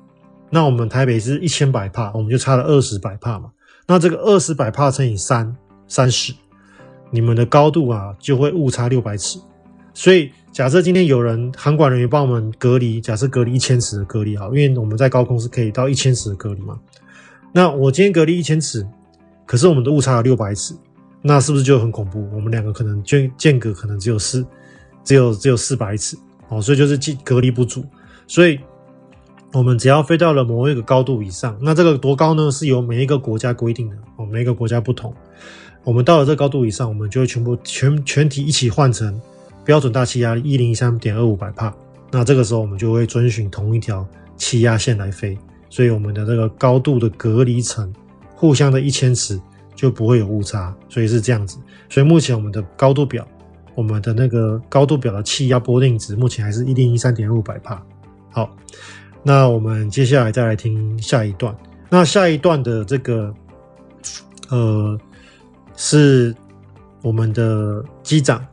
[0.50, 3.50] 那我们台北是一千百帕，我们就差了二十百帕嘛，
[3.88, 5.57] 那这个二十百帕乘以三
[5.88, 6.33] 三十，
[7.14, 9.38] 你们的高度啊就会误差六百尺，
[9.94, 10.31] 所以。
[10.55, 16.79] 假设今天有人航管人员帮我们隔离，假设隔离一千尺的隔离好，因为我们在高空是可以到一千尺的隔离嘛。
[17.50, 18.87] 那我今天隔离一千尺，
[19.46, 20.72] 可是我们的误差有六百尺，
[21.22, 22.24] 那是不是就很恐怖？
[22.33, 24.46] 我们两个可能间间隔可能只有四，
[25.03, 26.16] 只有只有四百尺
[26.48, 27.85] 哦，所以就是隔离不足。
[28.29, 28.61] 所以
[29.53, 32.48] 我们只要飞到了某一个高度以上，那这个多高呢？
[32.53, 35.12] 是由每一个国家规定的哦，每一个国家不同。
[35.85, 39.20] 我们到了这个高度以上，我们就会全部全全体一起换成。
[39.64, 41.75] 标准大气压力一零一三点二五百帕，
[42.12, 45.38] 那这个时候我们就会遵循同一条气压线来飞，
[45.70, 47.90] 所以我们的这个高度的隔离层
[48.35, 49.40] 互相的一千尺
[49.75, 51.57] 就不会有误差，所以是这样子。
[51.88, 53.27] 所以目前我们的高度表，
[53.75, 57.83] 我们的那个高度表的气压波定值目前还是一零一三点五百帕。
[58.31, 58.55] 好，
[59.23, 61.57] 那我们接下来再来听下一段。
[61.88, 63.33] 那下一段的这个
[64.51, 64.99] 呃
[65.76, 66.34] 是
[67.02, 68.44] 我们的机长。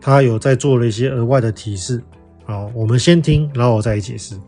[0.00, 2.02] 他有在做了一些额外的提示，
[2.44, 4.38] 好，我们先听，然后我再解释。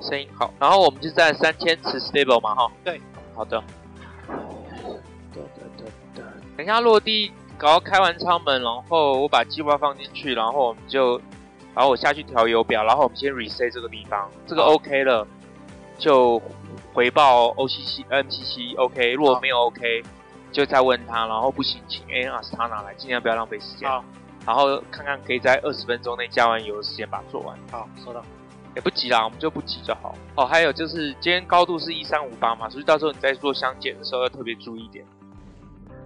[0.00, 3.00] 声音好，然后我们就在三千尺 stable 嘛，哈，对，
[3.34, 3.60] 好的。
[6.56, 11.20] 等一下落地，然后开完舱门，然后我把计划放进去，然后我们就，
[11.74, 15.26] 然后我下去调油表，然后我们先 reset 这个地方，这个 OK 了，
[15.98, 16.40] 就
[16.92, 20.02] 回报 OCC、MCC OK，如果没有 OK。
[20.52, 23.88] 就再问他，然后不行，请 AN Astana 来，尽量不要浪费时间。
[23.88, 24.04] 好，
[24.44, 27.58] 然后看看可以在二十分钟内加完油的时间把它做完。
[27.70, 28.22] 好，收到。
[28.74, 30.14] 也不急啦，我们就不急就好。
[30.34, 35.02] 哦，还有就是今天高度是一三五八嘛，所以到时候你在做相减的时候要特别注意一点。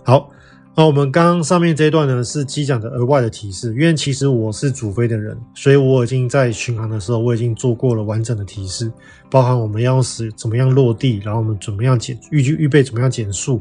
[0.04, 0.30] 好，
[0.78, 8.92] 那我们刚刚上面这一段呢是机长的额外的提示，因为其实我是主飞的人，所以我已经在巡航的时候我已经做过了完整的提示，
[9.30, 13.58] 包含我们要使怎么样落地，然后我们怎么样减预计预备怎么样减速。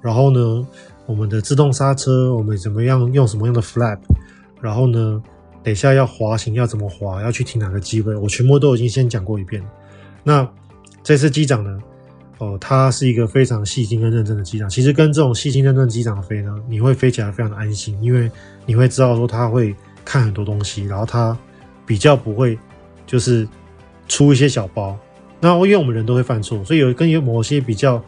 [0.00, 0.66] 然后呢，
[1.04, 3.98] 我们的自动刹车，我们怎么样用什么样的 flap？
[4.62, 5.22] 然后呢，
[5.62, 7.20] 等一下要滑行要怎么滑？
[7.20, 8.16] 要去停哪个机位？
[8.16, 9.62] 我全部都已经先讲过一遍。
[10.24, 10.48] 那
[11.02, 11.78] 这次机长呢，
[12.38, 14.68] 哦、他是一个非常细心跟认真的机长。
[14.68, 18.30] 其实跟这种细心认真的机长飞呢，你会飞起来非常的安心，因为
[18.64, 21.36] 你会知道说他会看很多东西，然后他
[21.86, 22.58] 比较不会
[23.06, 23.48] 就是
[24.08, 24.98] 出一些小包。
[25.40, 28.02] 那因为我们人都会犯错，所以有跟有某些比较。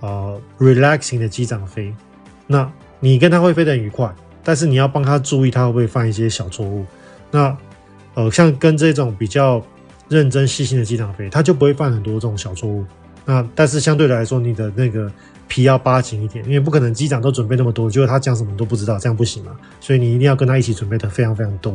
[0.00, 1.94] 呃，relaxing 的机长飞，
[2.46, 6.84] 那你跟他会飞得很愉快，但是你要帮他注意他会不会犯一些小错误。
[7.30, 7.56] 那
[8.12, 9.64] 呃，像跟这种比较
[10.10, 12.84] 认真细心的机长飞，他就不会犯很多这种小错误。
[13.24, 15.10] 那但是相对来说，你的那个
[15.48, 19.52] 皮要扒紧一点，因为不可能机长都准备那么多，结果他讲什么你都不知道，这样不行嘛。
[19.80, 21.74] 所以你一定要跟他一起准备的非常非常多。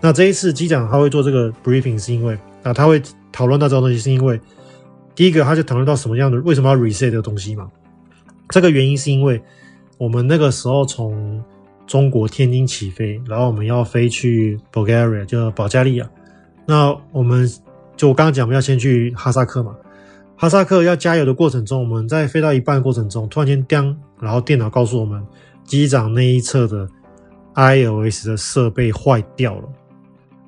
[0.00, 4.40] 那这一次机长他会做这个 briefing 是因为啊，他会讨论到这种东西是因为。
[5.14, 7.68] 第一个，他就讨论到什么样的为什么要 reset 这个东西嘛？
[8.50, 9.42] 这个原因是因为
[9.96, 11.42] 我们那个时候从
[11.88, 16.08] 中国天津起飞，然后我们要飞去 Bulgaria，就保加利亚。
[16.66, 17.50] 那我们
[17.96, 19.74] 就我刚刚讲，我们要先去哈萨克嘛。
[20.38, 25.20] 哈萨克要加油的过程中，我们在飞到一半过程中，突然间，然后电脑告诉我们
[25.64, 26.88] 机长那一侧的
[27.54, 29.68] iOS 的设备坏掉了。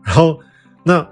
[0.03, 0.39] 然后
[0.85, 1.07] 那。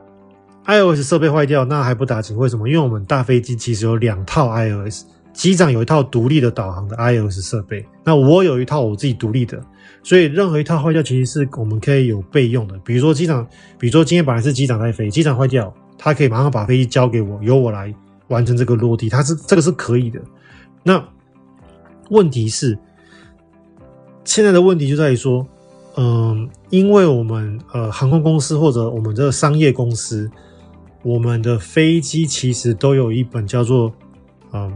[0.71, 2.37] iOS 设备坏掉，那还不打紧？
[2.37, 2.69] 为什么？
[2.69, 9.59] 因为我们大飞机其实有两套 iOS，机长有一套独立的导航的 iOS 设备，那我有一套我自己独立的，
[10.03, 12.79] 所以任何一套坏掉，其实是我们可以有备用的。
[12.85, 13.47] 比如说机长，
[13.79, 17.95] 比如说今天本来是机长在飞，机长坏掉，他可以马上把飞机交给我，由我来
[18.29, 20.21] 完成这个落地，它是这个是可以的。
[20.83, 21.03] 那
[22.11, 22.79] 问题是，
[24.25, 25.47] 现在的问题就在于说，
[25.97, 30.31] 嗯、因为我们呃航空公司或者我们这个商业公司，
[31.03, 33.93] 我们的飞机其实都有一本叫做
[34.53, 34.73] 嗯。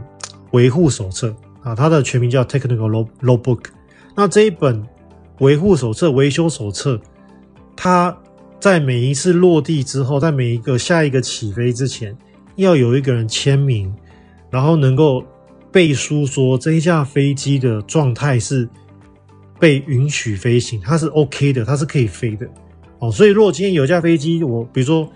[0.52, 3.60] 维护手册啊，它的全名叫 Technical Logbook。
[4.14, 4.86] 那这一本
[5.38, 7.00] 维护手册、维修手册，
[7.74, 8.14] 它
[8.60, 12.14] 在每一次落地之后，在每一个下一个起飞之前，
[12.56, 13.92] 要有一个人签名，
[14.50, 15.24] 然后能够
[15.70, 18.68] 背书说这一架飞机的状态是
[19.58, 22.46] 被允许飞行，它是 OK 的，它是可以飞的。
[22.98, 25.08] 哦，所以如果今天有一架飞机，我比如说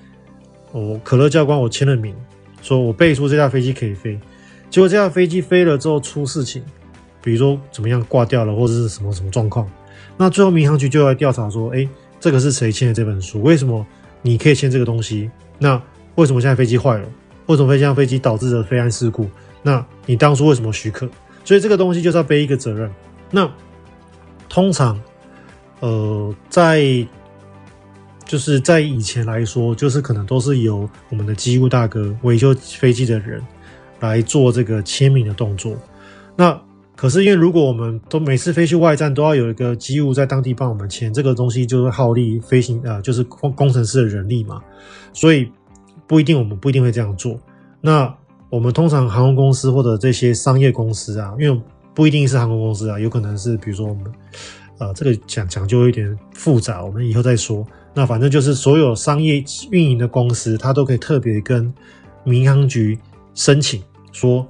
[0.72, 2.14] 我可乐教官，我签了名，
[2.62, 4.18] 说我背书这架飞机可以飞。
[4.68, 6.62] 结果这架飞机飞了之后出事情，
[7.22, 9.70] 比如说怎么样挂掉了，或者是什么什么状况，
[10.16, 13.40] 那最后民航局就要调查说，哎，这个是谁签的这本书？
[13.42, 13.86] 为什么
[14.22, 15.30] 你可以签这个东西？
[15.58, 15.80] 那
[16.16, 17.08] 为什么现在飞机坏了？
[17.46, 19.28] 为什么会这样飞机导致的飞安事故？
[19.62, 21.08] 那你当初为什么许可？
[21.44, 22.90] 所以这个东西就是要背一个责任。
[23.30, 23.50] 那
[24.48, 25.00] 通常，
[25.80, 27.06] 呃，在
[28.24, 33.42] 就是在以前来说，就是可能都是由我们的机务大哥维修飞机的人。
[33.98, 35.74] 来做这个签名的动作，
[36.36, 36.60] 那
[36.94, 44.62] 可是因为如果我们都每次飞去外站都要有一个机务在当地帮我们签，这个东西就是耗力飞行、呃，就是工工程师的人力嘛，
[45.14, 45.50] 所以
[46.06, 47.38] 不一定我们不一定会这样做。
[47.80, 48.12] 那
[48.48, 51.60] 我们通常航空公司或者这些商业公司啊，因为
[51.94, 54.04] 不一定是航空公司啊，有可能是比如说我们
[54.78, 57.66] 呃这个讲讲究有点复杂，我们以后再说。
[57.94, 61.72] 那反正就是所有商业运营的公司，它都可以特别跟
[62.24, 62.98] 民航局。
[63.34, 64.46] 申请说，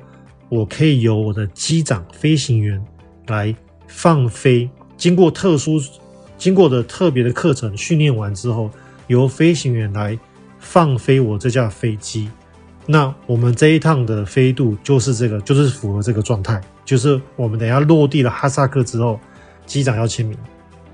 [0.48, 2.80] 我可以由我的机长、飞行员
[3.26, 3.52] 来
[3.88, 5.80] 放飞，经过特殊、
[6.38, 8.70] 经过的特别的课程训练完之后，
[9.08, 10.16] 由飞行员来
[10.66, 12.28] 放飞我这架飞机。
[12.86, 19.18] 那我们这一趟的飞度就是这个，就是符合这个状态，就是我们等下落地了哈萨克之后，
[19.64, 20.36] 机长要签名，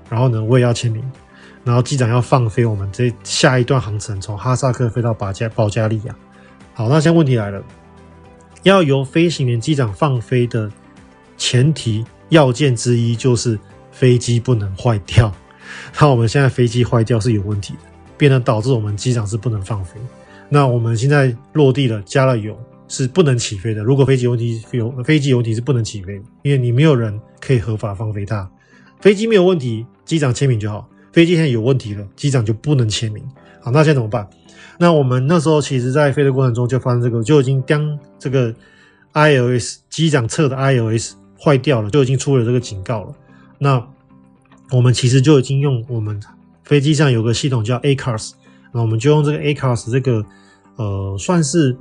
[0.09, 1.03] 然后呢，我也要签名，
[1.63, 6.15] 然后机长要放飞我们这下一段航程，从哈萨克飞到保加保加利亚。
[6.73, 7.61] 好，那现在问题来了。
[8.63, 10.71] 要由飞行员、机长放飞的
[11.37, 13.59] 前提要件之一就是
[13.91, 15.31] 飞机不能坏掉。
[15.99, 17.79] 那我们现在飞机坏掉是有问题的，
[18.17, 19.99] 变得导致我们机长是不能放飞。
[20.49, 23.83] 那我们现在落地了，加了油是不能起飞的。
[23.83, 28.49] 如果飞机有问题，有飞机有问题是不能起飞，因为你没有人可以合法放飞它。
[28.99, 30.87] 飞机没有问题，机长签名就好。
[31.11, 33.23] 飞机现在有问题了，机长就不能签名。
[33.61, 34.27] 好，那现在怎么办？
[34.77, 38.53] 那我们那时候其实，在飞的过程中就发生这个，就已经将这个
[39.13, 43.13] iOS 机长测的 iOS 坏掉了，就已经出了这个警告了。
[43.59, 43.87] 那
[44.71, 46.19] 我们其实就已经用我们
[46.63, 48.31] 飞机上有个系统叫 ACARS，
[48.71, 50.25] 那我们就用这个 ACARS 这个
[50.75, 51.75] 呃，算是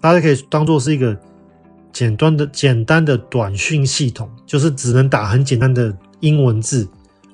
[0.00, 1.16] 大家可以当做是一个
[1.92, 6.88] 简单的简单的短讯系统，就是只能打很简单的英文字，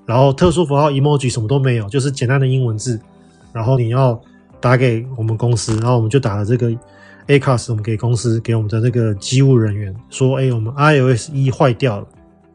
[0.06, 3.00] 然后特殊符号 emoji 什么都没有，就是简单的英文字，
[3.52, 4.20] 然后你要。
[4.60, 6.72] 打给我们公司，然后我们就打了这个
[7.26, 12.06] ACARS，我们给公司给我们的那个机务人员说：“哎，我们 iOS 一坏掉了，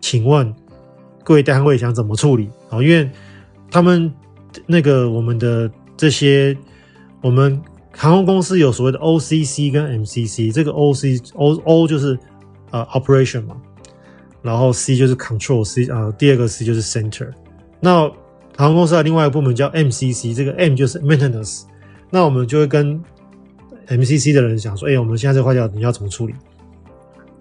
[0.02, 0.52] 请问
[1.24, 3.08] 各位单位想怎么处理？”啊，因为
[3.72, 4.12] 他们
[4.66, 6.56] 那个我们的这些
[7.22, 12.18] 我们航空公司有所谓的 OCC 跟 MCC，这个 OC O O 就是
[12.72, 13.58] 呃 operation 嘛，
[14.42, 17.30] 然后 C 就是 control C 啊、呃，第二个 C 就是 center。
[17.80, 18.02] 那
[18.58, 21.64] 航空公司的另外一个部门叫 MCC，这个 M 就是 maintenance。
[22.10, 23.02] 那我们就会跟
[23.88, 26.34] MCC 的人讲说，哎、我们现在这坏掉，你要怎么处理？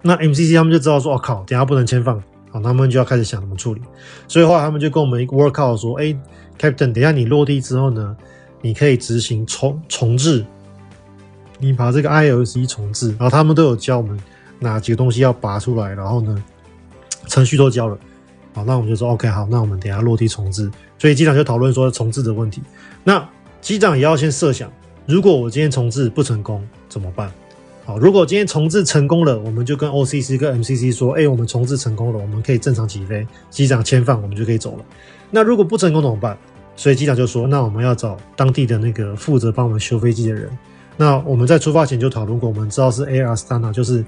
[0.01, 3.81] 那 MCC 他们就知道说，哦靠，等下不能签放，好，他们就要开始想怎么处理。
[4.27, 6.15] 所以后来他们就跟我们一个 work out 说，哎、
[6.59, 8.15] ，Captain，等下你落地之后呢，
[8.61, 10.45] 你可以执行重重置，
[11.59, 14.19] 你把这个 iOS 一重置，然后他们都有教我们
[14.59, 16.43] 哪几个东西要拔出来，然后呢，
[17.27, 17.97] 程序都教了。
[18.53, 20.71] 好，那我们就说 OK，好，那我们等下落地重置。
[20.97, 22.61] 所以机长就讨论说重置的问题。
[23.03, 23.25] 那
[23.61, 24.71] 机长也要先设想，
[25.05, 27.31] 如果我今天重置不成功怎么办？
[27.89, 34.85] 好，如果今天重置成功了，我们就跟 OCC 跟 MCC 说，哎，我们重置成功了，我们可以正常起飞，机长签放，我们就可以走了。
[35.31, 36.37] 那如果不成功怎么办？
[36.75, 40.55] 所以机长就说，那我们要找当地的那个负责帮我们修飞机的人。
[40.97, 44.05] 那我们在出发前就讨论过，我们知道是 Air Astana，就是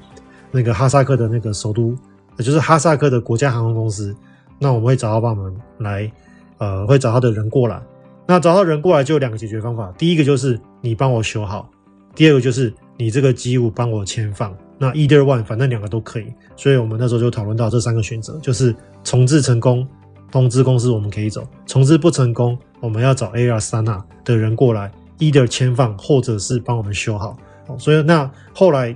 [0.51, 1.97] 那个哈萨克的那个首都，
[2.37, 4.15] 就是哈萨克的国家航空公司。
[4.59, 6.11] 那我们会找他帮我们来，
[6.59, 7.81] 呃，会找他的人过来。
[8.27, 11.67] 那找到人过来就有两个解决方法，第一个就是你帮我修好，
[12.13, 12.71] 第二个就是
[13.01, 19.87] 你这个机务帮我签放，那 either one 反正两个都可以，所以我们那时候就讨论到这三个选择，就是重置成功，
[20.31, 27.35] 通知公司我们可以走；重置不成功，我们要找 ar sana 的人过来，either 签放或者是帮我们修好。
[27.79, 28.95] 所以那后来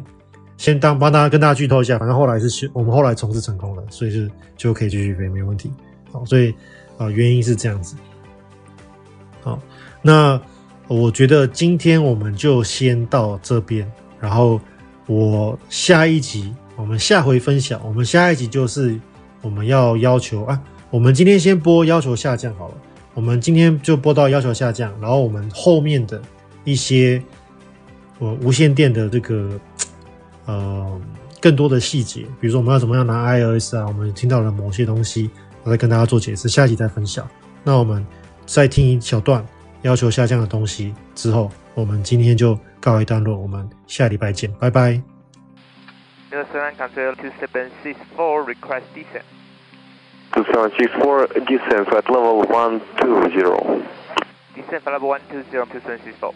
[0.55, 5.71] 先当帮大家跟大家剧透一下，反正后来是修，我们后来重置成功了，所以就就可以继续飞，没问题。
[6.11, 6.53] 好，所以
[6.99, 7.95] 啊、原因是这样子。
[9.41, 9.59] 好，
[10.03, 10.39] 那
[10.87, 14.59] 我觉得今天我们就先到这边，然后。
[15.07, 17.79] 我下一集，我们下回分享。
[17.85, 18.99] 我们下一集就是
[19.43, 20.59] 我们要要求啊，
[20.89, 22.73] 我们今天先播要求下降好了。
[23.13, 26.19] 我们今天就播到要求下降，然后我们后面的
[26.63, 27.21] 一些
[28.17, 29.59] 我无线电的这个
[30.45, 30.99] 呃
[31.39, 35.29] 更多的细节，比如说我们要怎么样拿 iOS 啊，我们听到了某些东西，
[35.61, 36.49] 我再跟大家做解释。
[36.49, 37.29] 下一集再分享。
[37.63, 38.03] 那我们
[38.47, 39.45] 再听一小段
[39.85, 42.59] 要求下降的东西之后，我们今天就。
[42.81, 45.01] 告一段落，我们下礼拜见，拜拜。
[46.29, 49.23] New Zealand control two seven six four request descent.
[50.31, 53.81] Two seven six four descent flight level one two zero.
[54.53, 56.35] Descent flight level one two zero two seven six four.